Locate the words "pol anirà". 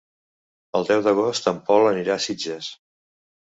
1.69-2.17